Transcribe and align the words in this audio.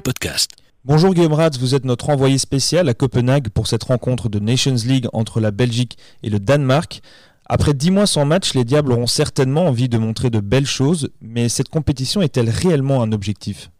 podcast. 0.00 0.50
Bonjour 0.84 1.12
Guillaume 1.12 1.34
Ratz, 1.34 1.58
vous 1.58 1.74
êtes 1.74 1.84
notre 1.84 2.08
envoyé 2.10 2.38
spécial 2.38 2.88
à 2.88 2.94
Copenhague 2.94 3.50
pour 3.50 3.66
cette 3.66 3.84
rencontre 3.84 4.28
de 4.28 4.38
Nations 4.38 4.74
League 4.86 5.06
entre 5.12 5.40
la 5.40 5.50
Belgique 5.50 5.96
et 6.22 6.30
le 6.30 6.38
Danemark. 6.38 7.00
Après 7.46 7.74
dix 7.74 7.90
mois 7.90 8.06
sans 8.06 8.24
match, 8.24 8.54
les 8.54 8.64
Diables 8.64 8.92
auront 8.92 9.06
certainement 9.06 9.66
envie 9.66 9.88
de 9.88 9.98
montrer 9.98 10.30
de 10.30 10.40
belles 10.40 10.66
choses, 10.66 11.10
mais 11.20 11.48
cette 11.48 11.68
compétition 11.68 12.22
est-elle 12.22 12.48
réellement 12.48 13.02
un 13.02 13.12
objectif? 13.12 13.70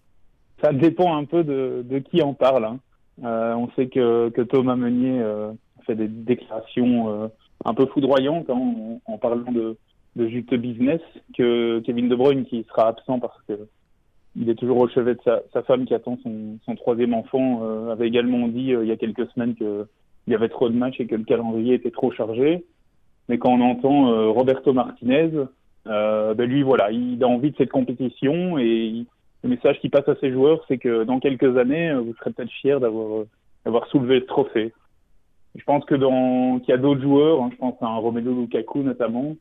Ça 0.62 0.72
dépend 0.72 1.17
un 1.17 1.24
peu 1.24 1.42
de, 1.42 1.85
qui 2.10 2.21
en 2.22 2.34
parle. 2.34 2.64
Hein. 2.64 2.78
Euh, 3.24 3.54
on 3.54 3.71
sait 3.76 3.88
que, 3.88 4.28
Thomas 4.42 4.76
Meunier 4.76 5.21
euh, 5.21 5.52
fait 5.87 5.94
des 5.94 6.08
déclarations 6.08 7.08
euh, 7.08 7.28
un 7.64 7.74
peu 7.74 7.87
foudroyantes 7.87 8.50
hein, 8.50 8.98
en, 9.06 9.18
parlant 9.18 9.52
de, 9.52 9.76
de 10.16 10.28
juste 10.28 10.54
business, 10.54 11.00
que 11.37 11.80
Kevin 11.80 12.08
De 12.08 12.16
Bruyne 12.16 12.44
qui 12.44 12.66
sera 12.68 12.88
absent 12.88 13.18
parce 13.21 13.40
que 13.48 13.54
il 14.37 14.49
est 14.49 14.54
toujours 14.54 14.78
au 14.78 14.88
chevet 14.88 15.15
de 15.15 15.21
sa, 15.24 15.63
femme 15.63 15.85
qui 15.85 15.94
attend 15.94 16.19
son, 16.23 16.74
troisième 16.77 17.14
enfant, 17.14 17.60
euh, 17.62 17.91
avait 17.91 18.06
également 18.06 18.46
dit 18.48 18.73
euh, 18.73 18.84
il 18.84 18.88
y 18.88 18.92
a 18.92 18.96
quelques 18.96 19.28
semaines 19.30 19.54
qu'il 19.54 19.87
y 20.28 20.34
avait 20.34 20.48
trop 20.48 20.68
de 20.68 20.77
matchs 20.77 21.00
et 21.00 21.06
que 21.06 21.16
le 21.16 21.24
calendrier 21.24 21.74
était 21.74 21.91
trop 21.91 22.12
chargé. 22.12 22.64
Mais 23.28 23.38
quand 23.38 23.51
on 23.51 23.60
entend 23.60 24.10
euh, 24.10 24.28
Roberto 24.28 24.73
Martinez, 24.73 25.30
ben 25.84 26.45
lui, 26.45 26.62
voilà, 26.62 26.90
il 26.92 27.23
a 27.24 27.27
envie 27.27 27.51
de 27.51 27.56
cette 27.56 27.70
compétition 27.70 28.59
et 28.59 29.04
le 29.42 29.48
message 29.48 29.80
qui 29.80 29.88
passe 29.88 30.09
à 30.09 30.14
ses 30.16 30.30
joueurs, 30.30 30.65
c'est 30.68 30.78
que 30.78 31.04
dans 31.04 31.18
quelques 31.18 31.56
années, 31.56 31.92
vous 31.95 32.15
serez 32.16 32.30
peut-être 32.30 32.51
fiers 32.51 32.78
d'avoir 32.78 33.24
d'avoir 33.65 33.87
soulevé 33.88 34.20
ce 34.20 34.26
trophée. 34.26 34.73
Je 35.56 35.65
pense 35.65 35.84
que 35.84 35.95
dans 35.95 36.60
qu'il 36.60 36.68
y 36.68 36.73
a 36.73 36.78
d'autres 36.78 37.02
joueurs, 37.02 37.42
hein, 37.42 37.51
je 37.52 37.56
pense 37.56 37.74
à 37.80 37.87
un 37.87 37.96
Romelu 37.96 38.32
Lukaku 38.32 38.82
notamment, 38.82 39.34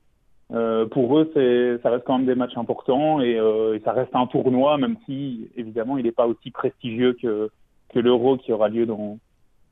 euh, 0.51 0.87
pour 0.87 1.19
eux, 1.19 1.29
c'est, 1.33 1.81
ça 1.83 1.91
reste 1.91 2.05
quand 2.05 2.17
même 2.17 2.25
des 2.25 2.35
matchs 2.35 2.57
importants 2.57 3.21
et, 3.21 3.37
euh, 3.37 3.75
et 3.75 3.81
ça 3.81 3.91
reste 3.91 4.15
un 4.15 4.25
tournoi, 4.25 4.77
même 4.77 4.97
si 5.05 5.47
évidemment 5.55 5.97
il 5.97 6.05
n'est 6.05 6.11
pas 6.11 6.25
aussi 6.25 6.49
prestigieux 6.49 7.15
que, 7.21 7.51
que 7.89 7.99
l'Euro 7.99 8.37
qui 8.37 8.51
aura 8.51 8.67
lieu 8.67 8.87
dans, 8.87 9.19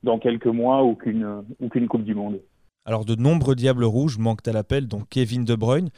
dans 0.04 0.18
quelques 0.20 0.46
mois 0.46 0.84
ou 0.84 0.94
qu'une, 0.94 1.42
ou 1.60 1.68
qu'une 1.68 1.88
Coupe 1.88 2.04
du 2.04 2.14
Monde. 2.14 2.40
Alors 2.84 3.04
de 3.04 3.16
nombreux 3.16 3.56
Diables 3.56 3.84
Rouges 3.84 4.18
manquent 4.18 4.46
à 4.46 4.52
l'appel, 4.52 4.86
dont 4.86 5.02
Kevin 5.10 5.44
De 5.44 5.56
Bruyne. 5.56 5.90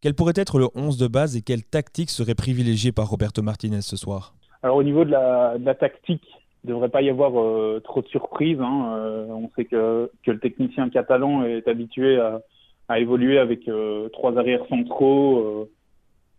Quel 0.00 0.14
pourrait 0.14 0.34
être 0.36 0.60
le 0.60 0.68
11 0.76 0.96
de 0.98 1.08
base 1.08 1.36
et 1.36 1.42
quelle 1.42 1.64
tactique 1.64 2.10
serait 2.10 2.36
privilégiée 2.36 2.92
par 2.92 3.10
Roberto 3.10 3.42
Martinez 3.42 3.80
ce 3.80 3.96
soir? 3.96 4.34
Alors 4.62 4.76
au 4.76 4.84
niveau 4.84 5.04
de 5.04 5.10
la, 5.10 5.58
de 5.58 5.64
la 5.64 5.74
tactique, 5.74 6.26
il 6.62 6.68
ne 6.68 6.74
devrait 6.74 6.88
pas 6.88 7.02
y 7.02 7.10
avoir 7.10 7.40
euh, 7.40 7.80
trop 7.82 8.02
de 8.02 8.06
surprises. 8.06 8.60
Hein. 8.60 9.26
On 9.28 9.50
sait 9.56 9.64
que, 9.64 10.12
que 10.24 10.30
le 10.30 10.38
technicien 10.38 10.88
catalan 10.90 11.42
est 11.42 11.66
habitué 11.66 12.20
à 12.20 12.40
a 12.88 12.98
évolué 12.98 13.38
avec 13.38 13.68
euh, 13.68 14.08
trois 14.08 14.36
arrières 14.38 14.66
centraux, 14.68 15.38
euh, 15.38 15.70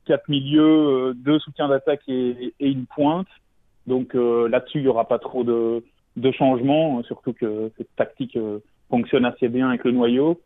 quatre 0.06 0.28
milieux, 0.28 0.62
euh, 0.62 1.14
deux 1.14 1.40
soutiens 1.40 1.70
d'attaque 1.70 2.02
et, 2.08 2.54
et, 2.60 2.70
une 2.70 2.86
pointe. 2.86 3.28
Donc 3.88 4.14
là-dessus, 4.14 4.80
il 4.80 4.84
n'y 4.84 4.88
aura 4.88 5.08
pas 5.08 5.18
trop 5.18 5.44
de, 5.44 5.84
de 6.16 6.32
changements, 6.32 7.02
surtout 7.04 7.34
que 7.34 7.72
cette 7.76 7.96
tactique 7.96 8.38
fonctionne 8.88 9.26
assez 9.26 9.48
bien 9.48 9.70
avec 9.70 9.84
le 9.84 9.92
noyau. 9.92 10.40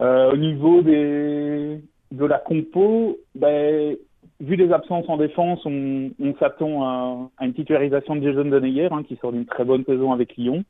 au 0.00 0.36
niveau 0.36 0.82
des, 0.82 1.80
de 2.10 2.24
la 2.24 2.38
compo, 2.38 3.18
ben, 3.36 3.96
vu 4.40 4.56
les 4.56 4.72
absences 4.72 5.08
en 5.08 5.16
défense, 5.16 5.60
on, 5.64 6.10
on 6.18 6.34
s'attend 6.40 6.82
à, 6.82 7.30
à, 7.38 7.44
une 7.44 7.54
titularisation 7.54 8.16
de 8.16 8.22
Jason 8.28 8.50
Deneyer, 8.50 8.88
hein, 8.90 9.04
qui 9.04 9.14
sort 9.16 9.30
d'une 9.30 9.46
très 9.46 9.64
bonne 9.64 9.84
saison 9.84 10.10
avec 10.10 10.34
Lyon, 10.36 10.64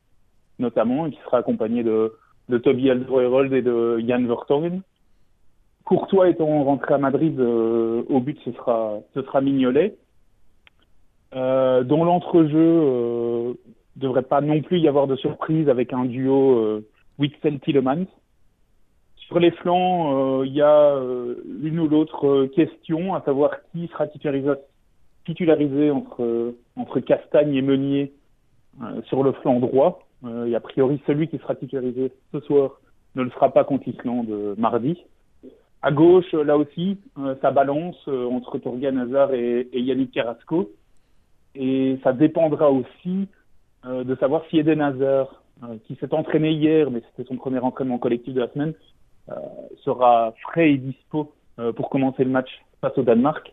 notamment, 0.59 1.07
et 1.07 1.13
qui 1.13 1.21
sera 1.25 1.39
accompagné 1.39 1.83
de, 1.83 2.13
de 2.49 2.59
Toby 2.59 2.91
Alderweireld 2.91 3.53
et 3.53 3.63
de 3.63 3.99
Jan 4.07 4.25
Vertonghen. 4.25 4.83
Courtois 5.85 6.29
étant 6.29 6.65
rentré 6.65 6.95
à 6.95 6.99
Madrid, 6.99 7.39
euh, 7.41 8.03
au 8.09 8.21
but 8.21 8.39
ce 8.45 8.53
sera, 8.53 9.01
ce 9.15 9.23
sera 9.23 9.41
Mignolet. 9.41 9.97
Euh, 11.35 11.83
dans 11.83 12.05
l'entrejeu, 12.05 12.55
euh, 12.57 13.55
devrait 13.97 14.23
pas 14.23 14.41
non 14.41 14.61
plus 14.63 14.79
y 14.79 14.89
avoir 14.89 15.07
de 15.07 15.17
surprise 15.17 15.69
avec 15.69 15.93
un 15.93 16.05
duo 16.05 16.59
euh, 16.59 16.87
Witzel-Tillemans. 17.19 18.07
Sur 19.17 19.39
les 19.39 19.51
flancs, 19.51 20.41
euh, 20.41 20.47
il 20.47 20.53
y 20.53 20.63
a 20.63 21.01
l'une 21.61 21.81
ou 21.81 21.89
l'autre 21.89 22.47
question, 22.47 23.15
à 23.15 23.23
savoir 23.23 23.51
qui 23.73 23.89
sera 23.89 24.07
titularisé, 24.07 24.51
titularisé 25.25 25.91
entre, 25.91 26.55
entre 26.77 27.01
Castagne 27.01 27.55
et 27.55 27.63
Meunier 27.63 28.13
sur 29.05 29.23
le 29.23 29.33
flanc 29.33 29.61
droit. 29.61 30.01
Euh, 30.25 30.47
et 30.47 30.55
a 30.55 30.61
priori, 30.61 31.01
celui 31.07 31.29
qui 31.29 31.39
sera 31.39 31.55
titularisé 31.55 32.13
ce 32.33 32.41
soir 32.41 32.81
ne 33.15 33.23
le 33.23 33.31
sera 33.31 33.53
pas 33.53 33.65
contre 33.65 33.85
l'Islande 33.89 34.31
euh, 34.31 34.55
mardi. 34.57 34.99
À 35.83 35.91
gauche, 35.91 36.33
là 36.33 36.57
aussi, 36.57 36.99
euh, 37.19 37.35
ça 37.43 37.51
balance 37.51 37.97
entre 38.07 38.59
Torgan 38.59 38.97
Hazard 38.99 39.35
et, 39.35 39.69
Yannick 39.73 40.13
Carrasco. 40.13 40.71
Et 41.55 41.99
ça 42.05 42.13
dépendra 42.13 42.71
aussi 42.71 43.29
de 43.85 44.15
savoir 44.15 44.43
si 44.49 44.59
Eden 44.59 44.81
Hazard, 44.81 45.43
qui 45.85 45.97
s'est 45.97 46.15
entraîné 46.15 46.53
hier, 46.53 46.91
mais 46.91 47.03
c'était 47.11 47.29
son 47.29 47.37
premier 47.37 47.59
entraînement 47.59 47.99
collectif 47.99 48.33
de 48.33 48.41
la 48.41 48.49
semaine, 48.49 48.75
sera 49.85 50.33
frais 50.45 50.71
et 50.71 50.79
dispo 50.79 51.35
pour 51.77 51.91
commencer 51.91 52.23
le 52.25 52.31
match 52.31 52.49
face 52.81 52.97
au 52.97 53.03
Danemark. 53.03 53.53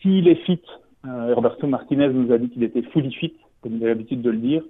S'il 0.00 0.26
est 0.26 0.42
fit, 0.46 0.62
Roberto 1.04 1.66
Martinez 1.66 2.08
nous 2.08 2.32
a 2.32 2.38
dit 2.38 2.48
qu'il 2.48 2.64
était 2.64 2.82
fully 2.82 3.12
fit, 3.12 3.34
comme 3.60 3.76
il 3.76 3.84
a 3.84 3.88
l'habitude 3.88 4.22
de 4.22 4.30
le 4.30 4.38
dire. 4.38 4.62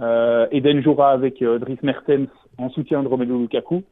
Euh, 0.00 0.46
Eden 0.50 0.82
jouera 0.82 1.10
avec 1.10 1.42
euh, 1.42 1.58
Dries 1.58 1.78
Mertens 1.82 2.28
en 2.58 2.70
soutien 2.70 3.02
de 3.02 3.08
Romelu 3.08 3.38
Lukaku. 3.38 3.82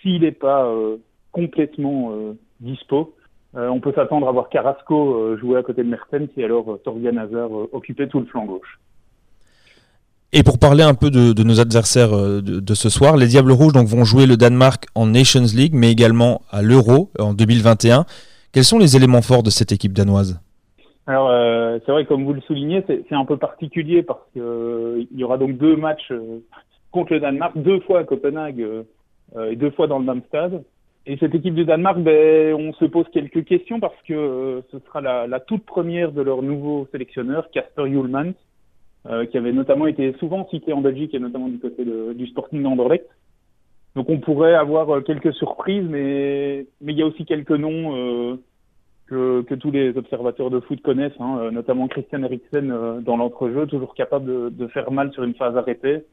S'il 0.00 0.22
n'est 0.22 0.32
pas 0.32 0.64
euh, 0.64 0.96
complètement 1.32 2.12
dispo, 2.60 3.14
on 3.54 3.80
peut 3.80 3.92
s'attendre 3.94 4.28
à 4.28 4.32
voir 4.32 4.48
Carrasco 4.48 5.36
jouer 5.36 5.58
à 5.58 5.62
côté 5.62 5.82
de 5.84 5.88
Mertens 5.88 6.28
et 6.36 6.44
alors 6.44 6.78
Torgan 6.82 7.16
Hazard 7.18 7.50
occuper 7.72 8.08
tout 8.08 8.18
le 8.18 8.26
flanc 8.26 8.46
gauche. 8.46 8.80
Et 10.32 10.42
pour 10.42 10.58
parler 10.58 10.82
un 10.82 10.94
peu 10.94 11.10
de, 11.10 11.32
de 11.32 11.42
nos 11.42 11.60
adversaires 11.60 12.10
de, 12.10 12.40
de, 12.40 12.74
ce 12.74 12.88
soir, 12.88 13.16
les 13.16 13.26
Diables 13.26 13.52
Rouges 13.52 13.72
donc, 13.72 13.86
vont 13.86 14.04
jouer 14.04 14.26
le 14.26 14.36
Danemark 14.36 14.86
en 14.94 15.06
Nations 15.06 15.46
League, 15.54 15.74
mais 15.74 15.90
également 15.90 16.42
à 16.50 16.62
l'Euro 16.62 17.10
en 17.18 17.32
2021. 17.32 18.06
Quels 18.52 18.64
sont 18.64 18.78
les 18.78 18.96
éléments 18.96 19.22
forts 19.22 19.42
de 19.42 19.50
cette 19.50 19.70
équipe 19.70 19.92
danoise? 19.92 20.40
Alors, 21.06 21.30
euh, 21.30 21.78
c'est 21.84 21.92
vrai, 21.92 22.04
comme 22.04 22.24
vous 22.24 22.34
le 22.34 22.40
soulignez, 22.42 22.84
c'est 22.86 23.14
un 23.14 23.24
peu 23.24 23.36
particulier 23.36 24.02
parce 24.02 24.20
qu'il 24.32 24.42
euh, 24.42 25.04
y 25.12 25.24
aura 25.24 25.38
donc 25.38 25.56
deux 25.56 25.76
matchs 25.76 26.10
euh, 26.10 26.40
contre 26.90 27.14
le 27.14 27.20
Danemark, 27.20 27.56
deux 27.56 27.80
fois 27.80 28.00
à 28.00 28.04
Copenhague 28.04 28.64
et 29.48 29.56
deux 29.56 29.70
fois 29.70 29.86
dans 29.86 29.98
le 29.98 30.04
même 30.04 30.22
stade. 30.28 30.64
Et 31.06 31.16
cette 31.16 31.34
équipe 31.34 31.54
du 31.54 31.64
Danemark, 31.64 31.98
ben, 31.98 32.54
on 32.54 32.72
se 32.74 32.84
pose 32.84 33.06
quelques 33.12 33.44
questions 33.44 33.80
parce 33.80 33.94
que 34.06 34.62
ce 34.70 34.78
sera 34.80 35.00
la, 35.00 35.26
la, 35.26 35.40
toute 35.40 35.64
première 35.64 36.12
de 36.12 36.20
leur 36.20 36.42
nouveau 36.42 36.88
sélectionneur, 36.90 37.48
Casper 37.52 37.88
Hjulmans, 37.88 38.34
qui 39.30 39.38
avait 39.38 39.52
notamment 39.52 39.86
été 39.86 40.12
souvent 40.18 40.48
cité 40.48 40.72
en 40.72 40.80
Belgique 40.80 41.14
et 41.14 41.20
notamment 41.20 41.48
du 41.48 41.58
côté 41.58 41.84
de, 41.84 42.12
du 42.12 42.26
Sporting 42.26 42.62
d'Anderlecht. 42.62 43.08
Donc 43.94 44.10
on 44.10 44.18
pourrait 44.18 44.54
avoir 44.54 45.02
quelques 45.04 45.32
surprises, 45.34 45.86
mais 45.88 46.66
mais 46.80 46.92
il 46.92 46.98
y 46.98 47.02
a 47.02 47.06
aussi 47.06 47.24
quelques 47.24 47.50
noms 47.52 48.36
que, 49.10 49.54
tous 49.54 49.70
les 49.70 49.96
observateurs 49.96 50.50
de 50.50 50.60
foot 50.60 50.80
connaissent, 50.82 51.18
hein, 51.18 51.38
euh, 51.40 51.50
notamment 51.50 51.88
Christian 51.88 52.22
Eriksen 52.22 52.70
euh, 52.70 53.00
dans 53.00 53.16
l'entrejeu, 53.16 53.66
toujours 53.66 53.94
capable 53.94 54.54
de, 54.54 54.66
faire 54.68 54.90
mal 54.92 55.12
sur 55.12 55.24
une 55.24 55.34
phase 55.34 55.56
arrêtée. 55.56 56.04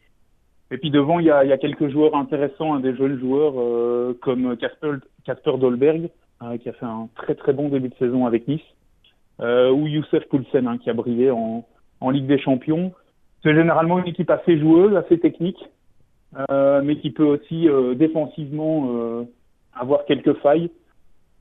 Et 0.72 0.78
puis 0.78 0.90
devant, 0.90 1.20
il 1.20 1.28
y 1.28 1.32
a, 1.32 1.58
quelques 1.58 1.90
joueurs 1.90 2.16
intéressants, 2.16 2.74
hein, 2.74 2.80
des 2.80 2.96
jeunes 2.96 3.20
joueurs 3.20 3.54
euh, 3.58 4.18
comme 4.22 4.58
Casper, 4.58 5.58
Dolberg, 5.58 6.10
qui 6.62 6.70
a 6.70 6.74
fait 6.74 6.86
un 6.86 7.10
très 7.16 7.34
très 7.34 7.54
bon 7.54 7.70
début 7.70 7.90
de 7.90 7.96
saison 7.96 8.26
avec 8.26 8.48
Nice, 8.48 8.62
ou 9.40 9.88
Youssef 9.88 10.28
Poulsen, 10.30 10.68
hein, 10.68 10.78
qui 10.78 10.90
a 10.90 10.94
brillé 10.94 11.32
en 11.32 12.10
Ligue 12.10 12.28
des 12.28 12.38
Champions. 12.38 12.92
C'est 13.44 13.56
généralement 13.56 13.98
une 14.00 14.08
équipe 14.08 14.30
assez 14.30 14.60
joueuse, 14.60 14.96
assez 14.96 15.20
technique, 15.20 15.58
mais 16.50 16.98
qui 16.98 17.12
peut 17.12 17.24
aussi 17.24 17.68
défensivement 17.96 19.26
avoir 19.74 20.06
quelques 20.06 20.36
failles. 20.40 20.70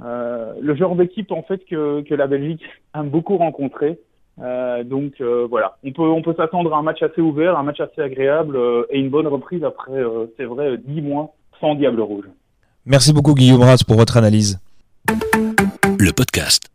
Euh, 0.05 0.53
le 0.61 0.75
genre 0.75 0.95
d'équipe 0.95 1.33
en 1.33 1.43
fait 1.43 1.65
que, 1.65 2.03
que 2.03 2.15
la 2.15 2.27
Belgique 2.27 2.63
aime 2.95 3.09
beaucoup 3.09 3.37
rencontrer. 3.37 3.99
Euh, 4.39 4.85
donc 4.85 5.15
euh, 5.21 5.47
voilà, 5.49 5.79
on 5.83 5.93
peut 5.93 6.03
on 6.03 6.21
peut 6.21 6.35
s'attendre 6.37 6.75
à 6.75 6.79
un 6.79 6.83
match 6.83 7.03
assez 7.03 7.23
ouvert, 7.23 7.59
un 7.59 7.63
match 7.63 7.81
assez 7.81 8.03
agréable 8.03 8.59
et 8.91 8.99
une 8.99 9.09
bonne 9.09 9.27
reprise 9.27 9.65
après 9.65 10.03
c'est 10.37 10.45
vrai 10.45 10.77
dix 10.77 11.01
mois 11.01 11.35
sans 11.59 11.75
Diable 11.75 12.03
Rouge. 12.03 12.27
Merci 12.85 13.15
beaucoup 13.15 13.35
Guillaume 13.35 13.63
Ras 13.63 13.83
pour 13.87 13.97
votre 13.97 14.19
analyse. 14.19 14.59
Le 15.99 16.13
podcast. 16.13 16.69